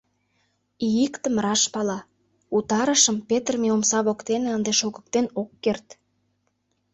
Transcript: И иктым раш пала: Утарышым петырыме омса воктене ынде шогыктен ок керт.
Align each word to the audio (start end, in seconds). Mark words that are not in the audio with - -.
И 0.85 0.87
иктым 1.05 1.35
раш 1.45 1.61
пала: 1.73 1.99
Утарышым 2.55 3.17
петырыме 3.29 3.69
омса 3.75 3.99
воктене 4.05 4.49
ынде 4.57 4.71
шогыктен 4.79 5.25
ок 5.41 5.49
керт. 5.63 5.87